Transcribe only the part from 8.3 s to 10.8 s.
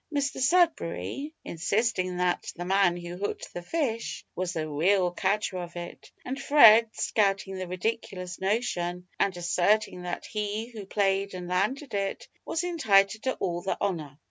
notion, and asserting that he